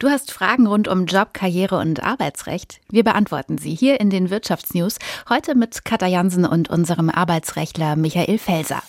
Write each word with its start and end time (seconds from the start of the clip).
Du 0.00 0.08
hast 0.08 0.30
Fragen 0.30 0.68
rund 0.68 0.86
um 0.86 1.06
Job, 1.06 1.34
Karriere 1.34 1.76
und 1.78 2.04
Arbeitsrecht? 2.04 2.80
Wir 2.88 3.02
beantworten 3.02 3.58
sie 3.58 3.74
hier 3.74 3.98
in 3.98 4.10
den 4.10 4.30
Wirtschaftsnews, 4.30 4.98
heute 5.28 5.56
mit 5.56 5.84
Katja 5.84 6.06
Jansen 6.06 6.44
und 6.44 6.70
unserem 6.70 7.10
Arbeitsrechtler 7.10 7.96
Michael 7.96 8.38
Felser. 8.38 8.80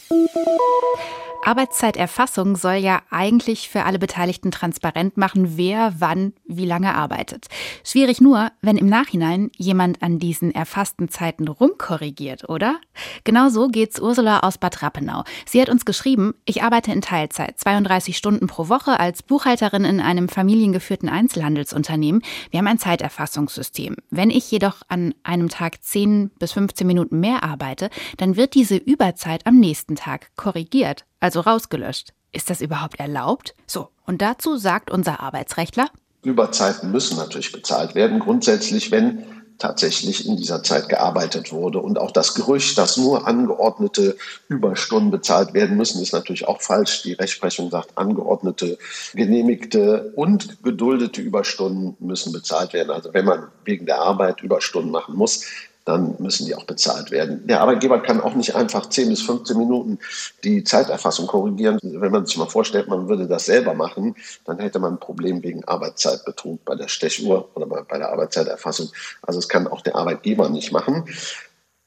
Arbeitszeiterfassung 1.44 2.56
soll 2.56 2.76
ja 2.76 3.02
eigentlich 3.10 3.70
für 3.70 3.84
alle 3.86 3.98
Beteiligten 3.98 4.52
transparent 4.52 5.18
machen, 5.18 5.58
wer 5.58 5.94
wann 5.98 6.34
wie 6.46 6.66
lange 6.66 6.94
arbeitet. 6.94 7.48
Schwierig 7.84 8.22
nur, 8.22 8.52
wenn 8.62 8.78
im 8.78 8.88
Nachhinein 8.88 9.50
jemand 9.58 10.04
an 10.04 10.20
diesen 10.20 10.54
erfassten 10.54 11.10
Zeiten 11.10 11.48
rumkorrigiert, 11.48 12.50
oder? 12.50 12.80
Genau 13.24 13.50
so 13.50 13.68
geht's 13.68 14.00
Ursula 14.00 14.42
aus 14.42 14.58
Bad 14.58 14.84
Rappenau. 14.84 15.24
Sie 15.46 15.62
hat 15.62 15.70
uns 15.70 15.86
geschrieben, 15.86 16.34
ich 16.46 16.62
arbeite 16.62 16.92
in 16.92 17.02
Teilzeit, 17.02 17.58
32 17.60 18.18
Stunden 18.18 18.48
pro 18.48 18.70
Woche 18.70 19.00
als 19.00 19.24
Buchhalterin 19.24 19.86
in 19.86 20.02
einem 20.02 20.30
familiengeführten 20.30 21.10
Einzelhandelsunternehmen. 21.10 22.22
Wir 22.52 22.60
haben 22.60 22.68
ein 22.68 22.80
Zeiterfassungssystem. 22.80 23.96
Wenn 24.10 24.30
ich 24.30 24.52
jedoch 24.52 24.82
an 24.88 25.14
einem 25.24 25.50
Tag 25.50 25.82
10 25.84 26.32
bis 26.38 26.52
15 26.52 26.86
Minuten 26.86 27.20
mehr 27.20 27.44
arbeite, 27.44 27.90
dann 28.18 28.36
wird 28.36 28.56
diese 28.56 28.76
Überzeit 28.76 29.48
am 29.48 29.56
nächsten 29.56 29.96
Tag 29.96 30.32
korrigiert 30.36 31.06
also 31.20 31.42
rausgelöscht. 31.42 32.14
Ist 32.32 32.50
das 32.50 32.62
überhaupt 32.62 33.00
erlaubt? 33.00 33.56
So, 33.66 33.90
und 34.06 34.22
dazu 34.22 34.58
sagt 34.58 34.92
unser 34.92 35.20
Arbeitsrechtler, 35.20 35.90
Überzeiten 36.22 36.92
müssen 36.92 37.18
natürlich 37.18 37.52
bezahlt 37.52 37.96
werden, 37.96 38.20
grundsätzlich, 38.20 38.92
wenn 38.92 39.26
tatsächlich 39.60 40.26
in 40.26 40.38
dieser 40.38 40.64
Zeit 40.64 40.90
gearbeitet 40.90 41.52
wurde. 41.52 41.80
Und 41.80 42.00
auch 42.00 42.12
das 42.12 42.34
Gerücht, 42.34 42.78
dass 42.78 42.98
nur 42.98 43.28
angeordnete 43.28 44.18
Überstunden 44.48 45.12
bezahlt 45.12 45.54
werden 45.54 45.78
müssen, 45.78 46.02
ist 46.02 46.14
natürlich 46.14 46.48
auch 46.48 46.62
falsch. 46.62 47.04
Die 47.04 47.14
Rechtsprechung 47.14 47.70
sagt, 47.70 47.98
angeordnete, 47.98 48.78
genehmigte 49.14 50.14
und 50.16 50.64
geduldete 50.64 51.22
Überstunden 51.22 51.96
müssen 52.00 52.32
bezahlt 52.32 52.74
werden. 52.74 52.90
Also 52.90 53.14
wenn 53.14 53.26
man 53.26 53.48
wegen 53.66 53.86
der 53.86 54.02
Arbeit 54.02 54.42
Überstunden 54.42 54.92
machen 54.92 55.16
muss, 55.16 55.44
dann 55.90 56.16
müssen 56.20 56.46
die 56.46 56.56
auch 56.56 56.66
bezahlt 56.66 57.12
werden. 57.12 57.46
Der 57.48 57.62
Arbeitgeber 57.62 58.00
kann 58.00 58.22
auch 58.22 58.36
nicht 58.36 58.56
einfach 58.56 58.88
10 58.88 59.10
bis 59.10 59.22
15 59.24 59.58
Minuten 59.58 60.00
die 60.44 60.64
Zeiterfassung 60.64 61.28
korrigieren. 61.28 61.80
Wenn 61.82 62.12
man 62.12 62.26
sich 62.26 62.38
mal 62.38 62.46
vorstellt, 62.46 62.88
man 62.88 63.10
würde 63.10 63.28
das 63.28 63.46
selber 63.46 63.74
machen, 63.74 64.16
dann 64.46 64.60
hätte 64.60 64.80
man 64.80 64.94
ein 64.94 65.00
Problem 65.00 65.44
wegen 65.44 65.66
Arbeitszeitbetrug 65.66 66.64
bei 66.64 66.76
der 66.76 66.88
Stechuhr 66.88 67.50
oder 67.56 67.66
bei 67.66 67.98
der 67.98 68.10
Arbeitszeiterfassung. 68.10 68.90
Also 69.22 69.40
es 69.40 69.50
kann 69.50 69.68
auch 69.68 69.82
der 69.82 69.96
Arbeitgeber 69.96 70.50
nicht 70.50 70.72
machen. 70.72 71.06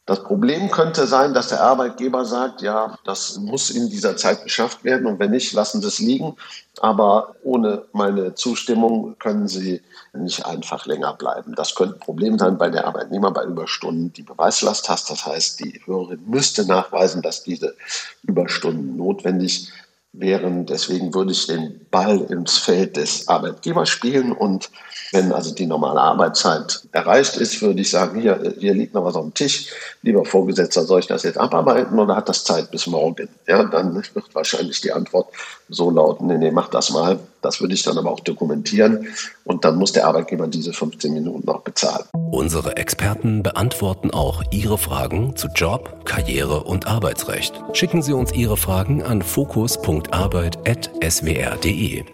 Das 0.05 0.25
Problem 0.25 0.69
könnte 0.73 1.07
sein, 1.07 1.33
dass 1.33 1.49
der 1.49 1.61
Arbeitgeber 1.61 2.25
sagt, 2.25 2.61
ja, 2.61 2.99
das 3.05 3.39
muss 3.39 3.71
in 3.71 3.89
dieser 3.89 4.17
Zeit 4.17 4.43
geschafft 4.43 4.83
werden 4.83 5.07
und 5.07 5.21
wenn 5.21 5.31
nicht, 5.31 5.53
lassen 5.53 5.81
Sie 5.81 5.87
es 5.87 6.01
liegen. 6.01 6.37
Aber 6.81 7.37
ohne 7.45 7.85
meine 7.93 8.35
Zustimmung 8.35 9.17
können 9.21 9.47
Sie 9.47 9.81
nicht 10.13 10.45
einfach 10.45 10.87
länger 10.87 11.13
bleiben. 11.15 11.55
Das 11.55 11.77
könnte 11.77 11.95
ein 11.97 12.01
Problem 12.01 12.37
sein, 12.37 12.59
weil 12.59 12.73
der 12.73 12.87
Arbeitnehmer 12.89 13.31
bei 13.31 13.45
Überstunden 13.45 14.13
die 14.13 14.25
Beweislast 14.25 14.89
hat. 14.89 15.09
Das 15.09 15.25
heißt, 15.25 15.61
die 15.61 15.81
Hörerin 15.85 16.25
müsste 16.27 16.67
nachweisen, 16.67 17.23
dass 17.23 17.45
diese 17.45 17.77
Überstunden 18.25 18.97
notwendig 18.97 19.71
wären. 20.13 20.67
Deswegen 20.67 21.15
würde 21.15 21.33
ich 21.33 21.47
den 21.47 21.87
Ball 21.91 22.21
ins 22.31 22.59
Feld 22.59 22.97
des 22.97 23.29
Arbeitgebers 23.29 23.89
spielen 23.89 24.33
und 24.33 24.71
wenn 25.13 25.33
also 25.33 25.55
die 25.55 25.67
normale 25.67 26.01
Arbeitszeit 26.01 26.87
erreicht 26.93 27.37
ist, 27.37 27.61
würde 27.61 27.81
ich 27.81 27.91
sagen, 27.91 28.21
hier, 28.21 28.55
hier 28.59 28.73
liegt 28.73 28.95
noch 28.95 29.05
was 29.05 29.15
auf 29.15 29.25
dem 29.25 29.35
Tisch. 29.35 29.67
Lieber 30.03 30.25
Vorgesetzter, 30.25 30.85
soll 30.85 31.01
ich 31.01 31.07
das 31.07 31.23
jetzt 31.23 31.39
abarbeiten 31.39 31.99
oder 31.99 32.17
hat 32.17 32.29
das 32.29 32.45
Zeit 32.45 32.71
bis 32.71 32.87
morgen? 32.87 33.29
Ja, 33.47 33.65
dann 33.65 33.95
wird 33.95 34.11
wahrscheinlich 34.35 34.81
die 34.81 34.93
Antwort 34.93 35.29
so 35.69 35.91
lauten, 35.91 36.27
nee, 36.27 36.39
nee, 36.39 36.51
mach 36.51 36.69
das 36.69 36.91
mal. 36.91 37.19
Das 37.43 37.61
würde 37.61 37.75
ich 37.75 37.83
dann 37.83 37.99
aber 37.99 38.11
auch 38.11 38.21
dokumentieren 38.21 39.09
und 39.45 39.65
dann 39.65 39.77
muss 39.77 39.93
der 39.93 40.07
Arbeitgeber 40.07 40.49
diese 40.49 40.73
15 40.73 41.13
Minuten 41.13 41.49
auch 41.49 41.61
bezahlen. 41.61 42.07
Unsere 42.31 42.77
Experten 42.77 43.43
beantworten 43.43 44.13
auch 44.13 44.43
Ihre 44.51 44.79
Fragen 44.79 45.37
zu 45.37 45.49
Job, 45.49 46.07
Karriere 46.07 46.65
und 46.65 46.87
Arbeitsrecht. 46.87 47.53
Schicken 47.75 48.01
Sie 48.03 48.15
uns 48.15 48.33
Ihre 48.33 48.57
Fragen 48.57 49.03
an 49.03 49.21
fokus.arbeit.swr.de. 49.21 52.05